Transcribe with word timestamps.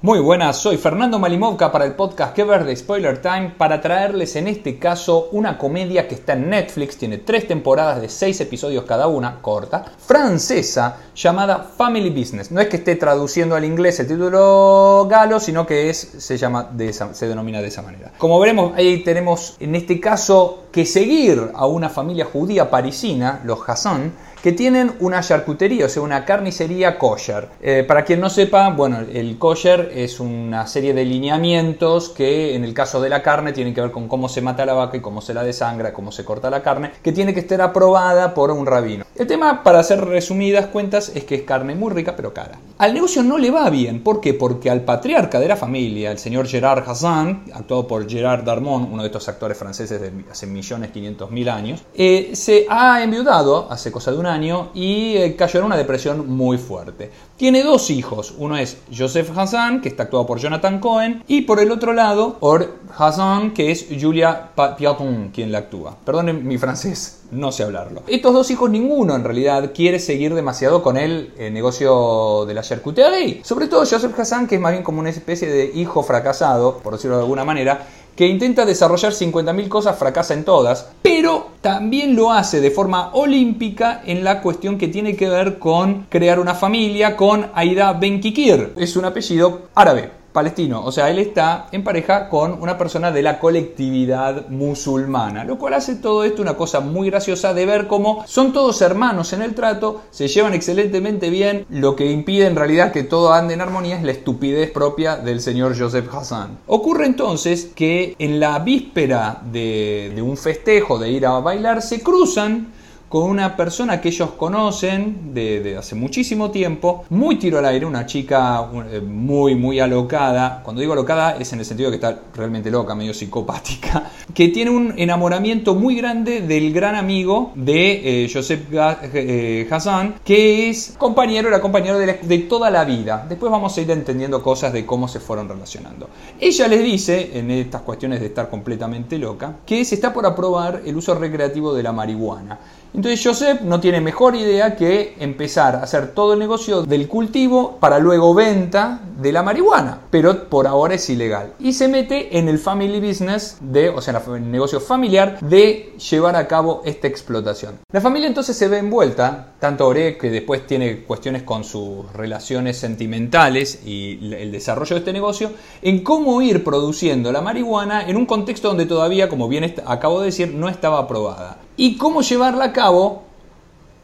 Muy 0.00 0.20
buenas, 0.20 0.58
soy 0.58 0.76
Fernando 0.76 1.18
Malimovka 1.18 1.72
para 1.72 1.84
el 1.84 1.96
podcast 1.96 2.32
Que 2.32 2.44
ver 2.44 2.62
de 2.62 2.76
Spoiler 2.76 3.20
Time 3.20 3.54
para 3.58 3.80
traerles 3.80 4.36
en 4.36 4.46
este 4.46 4.78
caso 4.78 5.28
una 5.32 5.58
comedia 5.58 6.06
que 6.06 6.14
está 6.14 6.34
en 6.34 6.50
Netflix, 6.50 6.96
tiene 6.96 7.18
tres 7.18 7.48
temporadas 7.48 8.00
de 8.00 8.08
seis 8.08 8.40
episodios 8.40 8.84
cada 8.84 9.08
una, 9.08 9.42
corta, 9.42 9.84
francesa, 9.98 10.98
llamada 11.16 11.64
Family 11.76 12.10
Business. 12.10 12.52
No 12.52 12.60
es 12.60 12.68
que 12.68 12.76
esté 12.76 12.94
traduciendo 12.94 13.56
al 13.56 13.64
inglés 13.64 13.98
el 13.98 14.06
título 14.06 15.08
galo, 15.10 15.40
sino 15.40 15.66
que 15.66 15.90
es, 15.90 15.98
se, 15.98 16.36
llama 16.36 16.68
de 16.70 16.92
se 16.92 17.26
denomina 17.26 17.60
de 17.60 17.66
esa 17.66 17.82
manera. 17.82 18.12
Como 18.18 18.38
veremos, 18.38 18.74
ahí 18.76 19.02
tenemos 19.02 19.56
en 19.58 19.74
este 19.74 19.98
caso 19.98 20.67
que 20.78 20.86
seguir 20.86 21.50
a 21.54 21.66
una 21.66 21.88
familia 21.88 22.24
judía 22.24 22.70
parisina, 22.70 23.40
los 23.42 23.68
Hassan, 23.68 24.12
que 24.40 24.52
tienen 24.52 24.92
una 25.00 25.20
charcutería, 25.22 25.86
o 25.86 25.88
sea, 25.88 26.02
una 26.02 26.24
carnicería 26.24 27.00
kosher. 27.00 27.48
Eh, 27.60 27.82
para 27.82 28.04
quien 28.04 28.20
no 28.20 28.30
sepa, 28.30 28.70
bueno, 28.70 29.00
el 29.00 29.38
kosher 29.38 29.90
es 29.92 30.20
una 30.20 30.68
serie 30.68 30.94
de 30.94 31.04
lineamientos 31.04 32.10
que 32.10 32.54
en 32.54 32.62
el 32.62 32.74
caso 32.74 33.00
de 33.00 33.08
la 33.08 33.24
carne 33.24 33.52
tienen 33.52 33.74
que 33.74 33.80
ver 33.80 33.90
con 33.90 34.06
cómo 34.06 34.28
se 34.28 34.40
mata 34.40 34.64
la 34.64 34.74
vaca 34.74 34.96
y 34.96 35.00
cómo 35.00 35.20
se 35.20 35.34
la 35.34 35.42
desangra, 35.42 35.92
cómo 35.92 36.12
se 36.12 36.24
corta 36.24 36.48
la 36.48 36.62
carne, 36.62 36.92
que 37.02 37.10
tiene 37.10 37.34
que 37.34 37.40
estar 37.40 37.60
aprobada 37.60 38.32
por 38.32 38.52
un 38.52 38.64
rabino. 38.64 39.04
El 39.18 39.26
tema, 39.26 39.64
para 39.64 39.80
hacer 39.80 40.04
resumidas 40.04 40.66
cuentas, 40.66 41.10
es 41.12 41.24
que 41.24 41.34
es 41.34 41.42
carne 41.42 41.74
muy 41.74 41.92
rica 41.92 42.14
pero 42.14 42.32
cara. 42.32 42.60
Al 42.78 42.94
negocio 42.94 43.24
no 43.24 43.36
le 43.36 43.50
va 43.50 43.68
bien, 43.68 44.04
¿por 44.04 44.20
qué? 44.20 44.32
Porque 44.32 44.70
al 44.70 44.82
patriarca 44.82 45.40
de 45.40 45.48
la 45.48 45.56
familia, 45.56 46.12
el 46.12 46.18
señor 46.18 46.46
Gerard 46.46 46.88
Hassan, 46.88 47.46
actuado 47.52 47.88
por 47.88 48.08
Gerard 48.08 48.44
Darmon, 48.44 48.88
uno 48.92 49.02
de 49.02 49.08
estos 49.08 49.28
actores 49.28 49.58
franceses 49.58 50.00
de 50.00 50.12
hace 50.30 50.46
millones, 50.46 50.92
quinientos 50.92 51.32
mil 51.32 51.48
años, 51.48 51.82
eh, 51.94 52.30
se 52.34 52.66
ha 52.70 53.02
enviudado 53.02 53.66
hace 53.68 53.90
cosa 53.90 54.12
de 54.12 54.18
un 54.18 54.26
año 54.26 54.70
y 54.72 55.16
eh, 55.16 55.34
cayó 55.34 55.58
en 55.58 55.66
una 55.66 55.76
depresión 55.76 56.30
muy 56.30 56.56
fuerte. 56.56 57.10
Tiene 57.36 57.64
dos 57.64 57.90
hijos, 57.90 58.32
uno 58.38 58.56
es 58.56 58.78
Joseph 58.96 59.36
Hassan, 59.36 59.80
que 59.80 59.88
está 59.88 60.04
actuado 60.04 60.26
por 60.26 60.38
Jonathan 60.38 60.78
Cohen, 60.78 61.24
y 61.26 61.40
por 61.40 61.58
el 61.58 61.72
otro 61.72 61.92
lado, 61.92 62.36
Or 62.38 62.78
Hassan, 62.96 63.52
que 63.52 63.70
es 63.70 63.86
Julia 64.00 64.50
Piaton 64.76 65.30
quien 65.32 65.52
la 65.52 65.58
actúa. 65.58 65.96
Perdonen 66.04 66.46
mi 66.46 66.58
francés, 66.58 67.22
no 67.30 67.52
sé 67.52 67.62
hablarlo. 67.62 68.02
Estos 68.06 68.32
dos 68.32 68.50
hijos, 68.50 68.70
ninguno 68.70 69.14
en 69.14 69.24
realidad 69.24 69.72
quiere 69.74 69.98
seguir 69.98 70.34
demasiado 70.34 70.82
con 70.82 70.96
el, 70.96 71.32
el 71.38 71.52
negocio 71.52 72.44
de 72.46 72.54
la 72.54 72.62
charcuterie. 72.62 73.42
Sobre 73.44 73.66
todo 73.66 73.80
Joseph 73.80 74.18
Hassan, 74.18 74.46
que 74.46 74.56
es 74.56 74.60
más 74.60 74.72
bien 74.72 74.84
como 74.84 75.00
una 75.00 75.10
especie 75.10 75.48
de 75.48 75.72
hijo 75.74 76.02
fracasado, 76.02 76.78
por 76.78 76.94
decirlo 76.94 77.16
de 77.16 77.22
alguna 77.22 77.44
manera, 77.44 77.86
que 78.18 78.26
intenta 78.26 78.66
desarrollar 78.66 79.12
50.000 79.12 79.68
cosas, 79.68 79.96
fracasa 79.96 80.34
en 80.34 80.44
todas, 80.44 80.88
pero 81.02 81.50
también 81.60 82.16
lo 82.16 82.32
hace 82.32 82.60
de 82.60 82.72
forma 82.72 83.10
olímpica 83.12 84.02
en 84.04 84.24
la 84.24 84.42
cuestión 84.42 84.76
que 84.76 84.88
tiene 84.88 85.14
que 85.14 85.28
ver 85.28 85.60
con 85.60 86.06
crear 86.08 86.40
una 86.40 86.56
familia 86.56 87.16
con 87.16 87.46
Aida 87.54 87.92
Ben 87.92 88.20
Kikir. 88.20 88.72
Es 88.76 88.96
un 88.96 89.04
apellido 89.04 89.68
árabe 89.76 90.17
palestino. 90.38 90.84
O 90.84 90.92
sea, 90.92 91.10
él 91.10 91.18
está 91.18 91.66
en 91.72 91.82
pareja 91.82 92.28
con 92.28 92.62
una 92.62 92.78
persona 92.78 93.10
de 93.10 93.22
la 93.22 93.40
colectividad 93.40 94.46
musulmana, 94.50 95.42
lo 95.42 95.58
cual 95.58 95.74
hace 95.74 95.96
todo 95.96 96.22
esto 96.22 96.42
una 96.42 96.54
cosa 96.56 96.78
muy 96.78 97.10
graciosa 97.10 97.54
de 97.54 97.66
ver 97.66 97.88
cómo 97.88 98.22
son 98.24 98.52
todos 98.52 98.80
hermanos 98.80 99.32
en 99.32 99.42
el 99.42 99.56
trato, 99.56 100.02
se 100.12 100.28
llevan 100.28 100.54
excelentemente 100.54 101.28
bien, 101.28 101.66
lo 101.70 101.96
que 101.96 102.08
impide 102.08 102.46
en 102.46 102.54
realidad 102.54 102.92
que 102.92 103.02
todo 103.02 103.32
ande 103.32 103.54
en 103.54 103.62
armonía 103.62 103.96
es 103.96 104.04
la 104.04 104.12
estupidez 104.12 104.70
propia 104.70 105.16
del 105.16 105.40
señor 105.40 105.76
Joseph 105.76 106.08
Hassan. 106.14 106.60
Ocurre 106.68 107.06
entonces 107.06 107.72
que 107.74 108.14
en 108.20 108.38
la 108.38 108.60
víspera 108.60 109.42
de, 109.50 110.12
de 110.14 110.22
un 110.22 110.36
festejo, 110.36 111.00
de 111.00 111.10
ir 111.10 111.26
a 111.26 111.40
bailar, 111.40 111.82
se 111.82 112.00
cruzan 112.00 112.77
con 113.08 113.24
una 113.24 113.56
persona 113.56 114.00
que 114.00 114.08
ellos 114.08 114.30
conocen 114.32 115.32
de, 115.32 115.76
hace 115.78 115.94
muchísimo 115.94 116.50
tiempo, 116.50 117.04
muy 117.10 117.36
tiro 117.36 117.58
al 117.58 117.64
aire, 117.66 117.86
una 117.86 118.04
chica 118.06 118.68
eh, 118.90 119.00
muy, 119.00 119.54
muy 119.54 119.80
alocada. 119.80 120.60
Cuando 120.62 120.80
digo 120.80 120.92
alocada 120.92 121.36
es 121.38 121.52
en 121.52 121.60
el 121.60 121.64
sentido 121.64 121.90
de 121.90 121.98
que 121.98 122.06
está 122.06 122.22
realmente 122.34 122.70
loca, 122.70 122.94
medio 122.94 123.14
psicopática, 123.14 124.10
que 124.34 124.48
tiene 124.48 124.70
un 124.70 124.94
enamoramiento 124.96 125.74
muy 125.74 125.96
grande 125.96 126.42
del 126.42 126.72
gran 126.72 126.96
amigo 126.96 127.52
de 127.54 128.24
eh, 128.24 128.30
Joseph 128.32 128.66
eh, 128.72 129.66
Hassan, 129.70 130.16
que 130.22 130.68
es 130.68 130.94
compañero, 130.98 131.48
era 131.48 131.60
compañero 131.60 131.98
de, 131.98 132.14
de 132.14 132.38
toda 132.40 132.70
la 132.70 132.84
vida. 132.84 133.24
Después 133.28 133.50
vamos 133.50 133.76
a 133.76 133.80
ir 133.80 133.90
entendiendo 133.90 134.42
cosas 134.42 134.72
de 134.72 134.84
cómo 134.84 135.08
se 135.08 135.20
fueron 135.20 135.48
relacionando. 135.48 136.10
Ella 136.38 136.68
les 136.68 136.82
dice, 136.82 137.38
en 137.38 137.50
estas 137.50 137.82
cuestiones 137.82 138.20
de 138.20 138.26
estar 138.26 138.50
completamente 138.50 139.18
loca, 139.18 139.56
que 139.64 139.84
se 139.84 139.94
está 139.94 140.12
por 140.12 140.26
aprobar 140.26 140.82
el 140.84 140.96
uso 140.96 141.14
recreativo 141.14 141.72
de 141.74 141.82
la 141.82 141.92
marihuana. 141.92 142.58
Entonces 142.98 143.24
Joseph 143.24 143.60
no 143.60 143.78
tiene 143.78 144.00
mejor 144.00 144.34
idea 144.34 144.74
que 144.74 145.14
empezar 145.20 145.76
a 145.76 145.84
hacer 145.84 146.14
todo 146.14 146.32
el 146.32 146.40
negocio 146.40 146.82
del 146.82 147.06
cultivo 147.06 147.76
para 147.78 148.00
luego 148.00 148.34
venta 148.34 149.02
de 149.16 149.30
la 149.30 149.44
marihuana, 149.44 150.00
pero 150.10 150.48
por 150.48 150.66
ahora 150.66 150.96
es 150.96 151.08
ilegal. 151.08 151.52
Y 151.60 151.74
se 151.74 151.86
mete 151.86 152.36
en 152.36 152.48
el 152.48 152.58
family 152.58 152.98
business 152.98 153.58
de, 153.60 153.88
o 153.90 154.00
sea, 154.00 154.20
el 154.34 154.50
negocio 154.50 154.80
familiar 154.80 155.38
de 155.38 155.94
llevar 156.10 156.34
a 156.34 156.48
cabo 156.48 156.82
esta 156.84 157.06
explotación. 157.06 157.78
La 157.92 158.00
familia 158.00 158.26
entonces 158.26 158.56
se 158.56 158.66
ve 158.66 158.78
envuelta, 158.78 159.52
tanto 159.60 159.86
Ore 159.86 160.18
que 160.18 160.28
después 160.28 160.66
tiene 160.66 161.04
cuestiones 161.04 161.44
con 161.44 161.62
sus 161.62 162.12
relaciones 162.14 162.78
sentimentales 162.78 163.78
y 163.86 164.18
el 164.34 164.50
desarrollo 164.50 164.96
de 164.96 164.98
este 164.98 165.12
negocio, 165.12 165.52
en 165.82 166.02
cómo 166.02 166.42
ir 166.42 166.64
produciendo 166.64 167.30
la 167.30 167.42
marihuana 167.42 168.08
en 168.08 168.16
un 168.16 168.26
contexto 168.26 168.66
donde 168.66 168.86
todavía, 168.86 169.28
como 169.28 169.46
bien 169.46 169.72
acabo 169.86 170.18
de 170.18 170.26
decir, 170.26 170.52
no 170.52 170.68
estaba 170.68 170.98
aprobada 170.98 171.58
y 171.78 171.96
cómo 171.96 172.20
llevarla 172.20 172.66
a 172.66 172.72
cabo 172.74 173.22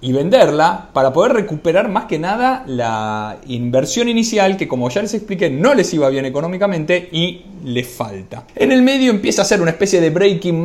y 0.00 0.12
venderla 0.12 0.90
para 0.92 1.12
poder 1.12 1.32
recuperar 1.32 1.88
más 1.88 2.04
que 2.04 2.18
nada 2.18 2.62
la 2.66 3.38
inversión 3.46 4.08
inicial 4.08 4.56
que 4.56 4.68
como 4.68 4.88
ya 4.90 5.02
les 5.02 5.14
expliqué 5.14 5.50
no 5.50 5.74
les 5.74 5.92
iba 5.94 6.08
bien 6.08 6.24
económicamente 6.24 7.08
y 7.10 7.42
les 7.64 7.88
falta. 7.88 8.44
En 8.54 8.70
el 8.70 8.82
medio 8.82 9.10
empieza 9.10 9.42
a 9.42 9.44
ser 9.44 9.60
una 9.60 9.70
especie 9.70 10.00
de 10.00 10.10
Breaking 10.10 10.62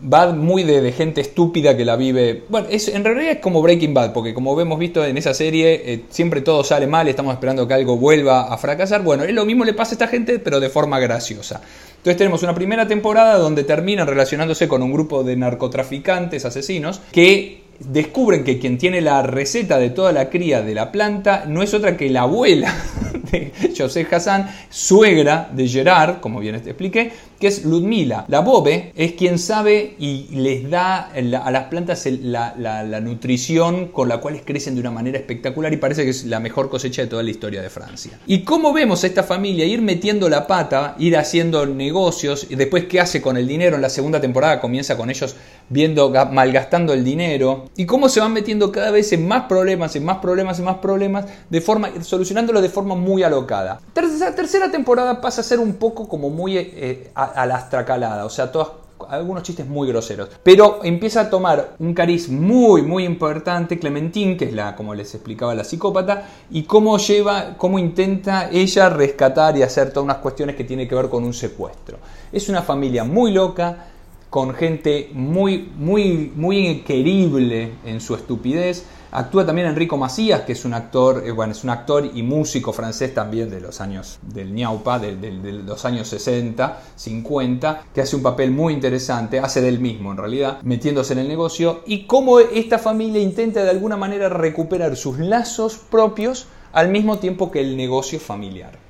Bad 0.00 0.34
muy 0.34 0.62
de, 0.62 0.92
gente 0.92 1.20
estúpida 1.20 1.76
que 1.76 1.84
la 1.84 1.96
vive. 1.96 2.44
Bueno, 2.48 2.68
es, 2.70 2.88
en 2.88 3.04
realidad 3.04 3.32
es 3.32 3.38
como 3.38 3.62
Breaking 3.62 3.94
Bad, 3.94 4.12
porque 4.12 4.34
como 4.34 4.60
hemos 4.60 4.78
visto 4.78 5.04
en 5.04 5.16
esa 5.16 5.34
serie, 5.34 5.82
eh, 5.84 6.04
siempre 6.10 6.42
todo 6.42 6.62
sale 6.64 6.86
mal, 6.86 7.08
estamos 7.08 7.32
esperando 7.32 7.66
que 7.66 7.74
algo 7.74 7.96
vuelva 7.96 8.52
a 8.52 8.58
fracasar. 8.58 9.02
Bueno, 9.02 9.24
es 9.24 9.32
lo 9.32 9.44
mismo 9.44 9.64
le 9.64 9.74
pasa 9.74 9.92
a 9.92 9.94
esta 9.94 10.08
gente, 10.08 10.38
pero 10.38 10.60
de 10.60 10.68
forma 10.68 10.98
graciosa. 11.00 11.60
Entonces 11.96 12.18
tenemos 12.18 12.42
una 12.42 12.54
primera 12.54 12.86
temporada 12.86 13.36
donde 13.36 13.64
terminan 13.64 14.06
relacionándose 14.06 14.68
con 14.68 14.82
un 14.82 14.92
grupo 14.92 15.24
de 15.24 15.36
narcotraficantes 15.36 16.44
asesinos 16.44 17.00
que 17.10 17.66
descubren 17.80 18.44
que 18.44 18.58
quien 18.58 18.78
tiene 18.78 19.00
la 19.00 19.22
receta 19.22 19.78
de 19.78 19.90
toda 19.90 20.12
la 20.12 20.30
cría 20.30 20.62
de 20.62 20.74
la 20.74 20.92
planta 20.92 21.44
no 21.46 21.62
es 21.62 21.74
otra 21.74 21.96
que 21.96 22.08
la 22.10 22.22
abuela 22.22 22.74
de 23.30 23.52
José 23.76 24.06
Hassan, 24.10 24.48
suegra 24.70 25.50
de 25.52 25.68
Gerard, 25.68 26.20
como 26.20 26.40
bien 26.40 26.60
te 26.60 26.70
expliqué, 26.70 27.12
que 27.38 27.46
es 27.48 27.64
Ludmila. 27.64 28.24
La 28.28 28.40
bobe 28.40 28.92
es 28.96 29.12
quien 29.12 29.38
sabe 29.38 29.94
y 29.98 30.28
les 30.32 30.68
da 30.70 31.10
a 31.10 31.50
las 31.50 31.64
plantas 31.64 32.06
la, 32.06 33.00
nutrición 33.00 33.88
con 33.88 34.08
la 34.08 34.18
cual 34.18 34.40
crecen 34.44 34.74
de 34.74 34.80
una 34.80 34.90
manera 34.90 35.18
espectacular 35.18 35.72
y 35.72 35.76
parece 35.76 36.04
que 36.04 36.10
es 36.10 36.24
la 36.24 36.40
mejor 36.40 36.68
cosecha 36.68 37.02
de 37.02 37.08
toda 37.08 37.22
la 37.22 37.30
historia 37.30 37.62
de 37.62 37.70
Francia. 37.70 38.18
Y 38.26 38.42
cómo 38.42 38.72
vemos 38.72 39.04
a 39.04 39.06
esta 39.06 39.22
familia 39.22 39.64
ir 39.64 39.82
metiendo 39.82 40.28
la 40.28 40.46
pata, 40.46 40.94
ir 40.98 41.16
haciendo 41.16 41.66
negocios 41.66 42.46
y 42.48 42.56
después 42.56 42.84
qué 42.84 43.00
hace 43.00 43.20
con 43.20 43.36
el 43.36 43.46
dinero. 43.46 43.76
En 43.76 43.82
la 43.82 43.90
segunda 43.90 44.20
temporada 44.20 44.60
comienza 44.60 44.96
con 44.96 45.10
ellos 45.10 45.36
viendo 45.68 46.10
malgastando 46.30 46.92
el 46.92 47.04
dinero 47.04 47.70
y 47.76 47.86
cómo 47.86 48.08
se 48.08 48.20
van 48.20 48.32
metiendo 48.32 48.70
cada 48.70 48.90
vez 48.90 49.12
en 49.12 49.26
más 49.26 49.44
problemas, 49.44 49.96
en 49.96 50.04
más 50.04 50.18
problemas, 50.18 50.58
en 50.58 50.64
más 50.64 50.78
problemas, 50.78 51.26
de 51.50 51.60
forma 51.60 51.90
solucionándolo 52.02 52.62
de 52.62 52.68
forma 52.68 52.94
muy 52.94 53.22
alocada. 53.22 53.80
Tercera, 53.92 54.34
tercera 54.34 54.70
temporada 54.70 55.20
pasa 55.20 55.40
a 55.40 55.44
ser 55.44 55.58
un 55.58 55.74
poco 55.74 56.08
como 56.08 56.30
muy 56.30 56.56
eh, 56.56 57.10
a, 57.14 57.25
la 57.46 57.56
astracalada, 57.56 58.24
o 58.24 58.30
sea, 58.30 58.52
todas 58.52 58.68
algunos 59.08 59.42
chistes 59.42 59.66
muy 59.66 59.88
groseros. 59.88 60.28
Pero 60.42 60.80
empieza 60.82 61.22
a 61.22 61.30
tomar 61.30 61.74
un 61.78 61.94
cariz 61.94 62.28
muy, 62.28 62.82
muy 62.82 63.04
importante 63.04 63.78
Clementine, 63.78 64.36
que 64.36 64.46
es 64.46 64.52
la, 64.52 64.74
como 64.74 64.94
les 64.94 65.14
explicaba, 65.14 65.54
la 65.54 65.64
psicópata, 65.64 66.28
y 66.50 66.62
cómo 66.62 66.98
lleva, 66.98 67.56
cómo 67.56 67.78
intenta 67.78 68.50
ella 68.50 68.88
rescatar 68.88 69.56
y 69.56 69.62
hacer 69.62 69.90
todas 69.90 70.04
unas 70.04 70.18
cuestiones 70.18 70.56
que 70.56 70.64
tienen 70.64 70.88
que 70.88 70.94
ver 70.94 71.08
con 71.08 71.24
un 71.24 71.34
secuestro. 71.34 71.98
Es 72.32 72.48
una 72.48 72.62
familia 72.62 73.04
muy 73.04 73.32
loca, 73.32 73.86
con 74.30 74.54
gente 74.54 75.10
muy, 75.12 75.70
muy, 75.76 76.32
muy 76.34 76.80
querible 76.80 77.72
en 77.84 78.00
su 78.00 78.14
estupidez. 78.14 78.84
Actúa 79.12 79.46
también 79.46 79.68
Enrico 79.68 79.96
Macías, 79.96 80.42
que 80.42 80.52
es 80.52 80.64
un 80.64 80.74
actor, 80.74 81.22
eh, 81.24 81.30
bueno, 81.30 81.52
es 81.52 81.64
un 81.64 81.70
actor 81.70 82.10
y 82.12 82.22
músico 82.22 82.72
francés 82.72 83.14
también 83.14 83.50
de 83.50 83.60
los 83.60 83.80
años 83.80 84.18
del 84.22 84.52
ñaupa, 84.52 84.98
de, 84.98 85.16
de, 85.16 85.52
los 85.52 85.84
años 85.84 86.08
60, 86.08 86.80
50, 86.96 87.84
que 87.94 88.00
hace 88.00 88.16
un 88.16 88.22
papel 88.22 88.50
muy 88.50 88.74
interesante, 88.74 89.38
hace 89.38 89.60
del 89.60 89.78
mismo 89.78 90.12
en 90.12 90.18
realidad, 90.18 90.58
metiéndose 90.62 91.12
en 91.12 91.20
el 91.20 91.28
negocio, 91.28 91.82
y 91.86 92.06
cómo 92.06 92.40
esta 92.40 92.78
familia 92.78 93.20
intenta 93.20 93.62
de 93.62 93.70
alguna 93.70 93.96
manera 93.96 94.28
recuperar 94.28 94.96
sus 94.96 95.18
lazos 95.18 95.76
propios 95.76 96.46
al 96.72 96.88
mismo 96.88 97.18
tiempo 97.18 97.50
que 97.50 97.60
el 97.60 97.76
negocio 97.76 98.20
familiar. 98.20 98.85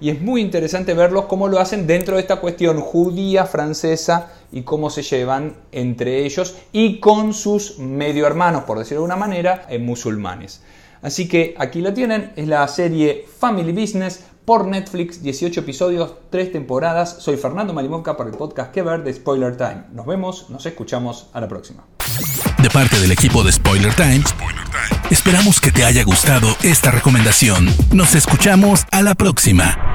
Y 0.00 0.10
es 0.10 0.20
muy 0.20 0.40
interesante 0.40 0.94
verlos 0.94 1.24
cómo 1.26 1.48
lo 1.48 1.58
hacen 1.58 1.86
dentro 1.86 2.16
de 2.16 2.22
esta 2.22 2.36
cuestión 2.36 2.80
judía, 2.80 3.46
francesa 3.46 4.30
y 4.52 4.62
cómo 4.62 4.90
se 4.90 5.02
llevan 5.02 5.56
entre 5.72 6.24
ellos 6.24 6.56
y 6.72 7.00
con 7.00 7.32
sus 7.32 7.78
medio 7.78 8.26
hermanos, 8.26 8.64
por 8.64 8.78
decirlo 8.78 9.02
de 9.02 9.06
una 9.06 9.16
manera, 9.16 9.66
eh, 9.68 9.78
musulmanes. 9.78 10.62
Así 11.02 11.28
que 11.28 11.54
aquí 11.58 11.80
lo 11.80 11.94
tienen, 11.94 12.32
es 12.36 12.48
la 12.48 12.66
serie 12.68 13.26
Family 13.38 13.72
Business 13.72 14.24
por 14.44 14.66
Netflix, 14.66 15.22
18 15.22 15.60
episodios, 15.60 16.14
3 16.30 16.52
temporadas. 16.52 17.16
Soy 17.18 17.36
Fernando 17.36 17.74
Malimonca 17.74 18.16
para 18.16 18.30
el 18.30 18.36
podcast 18.36 18.72
Que 18.72 18.82
Ver 18.82 19.02
de 19.02 19.12
Spoiler 19.12 19.56
Time. 19.56 19.84
Nos 19.92 20.06
vemos, 20.06 20.48
nos 20.50 20.64
escuchamos 20.66 21.28
a 21.32 21.40
la 21.40 21.48
próxima. 21.48 21.84
De 22.62 22.70
parte 22.70 22.98
del 23.00 23.10
equipo 23.10 23.42
de 23.42 23.52
Spoiler 23.52 23.94
Time, 23.94 24.22
esperamos 25.10 25.60
que 25.60 25.72
te 25.72 25.84
haya 25.84 26.04
gustado 26.04 26.48
esta 26.62 26.92
recomendación. 26.92 27.68
Nos 27.92 28.14
escuchamos 28.14 28.86
a 28.92 29.02
la 29.02 29.14
próxima. 29.14 29.85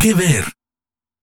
Que 0.00 0.14
Ver. 0.14 0.59